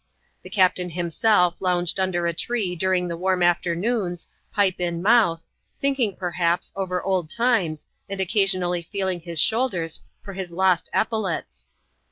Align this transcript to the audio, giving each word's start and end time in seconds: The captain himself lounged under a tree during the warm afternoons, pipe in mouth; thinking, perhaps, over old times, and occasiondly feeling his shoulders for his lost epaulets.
The 0.41 0.49
captain 0.49 0.89
himself 0.89 1.57
lounged 1.61 1.99
under 1.99 2.25
a 2.25 2.33
tree 2.33 2.75
during 2.75 3.07
the 3.07 3.15
warm 3.15 3.43
afternoons, 3.43 4.27
pipe 4.51 4.79
in 4.79 4.99
mouth; 5.03 5.45
thinking, 5.79 6.15
perhaps, 6.15 6.73
over 6.75 7.03
old 7.03 7.29
times, 7.29 7.85
and 8.09 8.19
occasiondly 8.19 8.87
feeling 8.87 9.19
his 9.19 9.39
shoulders 9.39 10.01
for 10.23 10.33
his 10.33 10.51
lost 10.51 10.89
epaulets. 10.91 11.69